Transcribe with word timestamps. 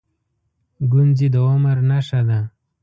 گونځې 0.91 1.27
د 1.33 1.35
عمر 1.49 1.77
نښه 1.89 2.21
ده. 2.27 2.39